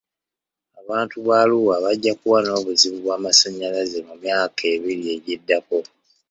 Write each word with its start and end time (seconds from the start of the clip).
Abantu 0.81 1.15
ba 1.27 1.37
Arua 1.43 1.75
bajja 1.83 2.11
kuba 2.19 2.37
n'obuzibu 2.45 2.97
bw'amasanyalaze 3.03 3.99
mu 4.07 4.15
myaka 4.23 4.61
ebiri 4.75 5.03
egiddako. 5.15 5.79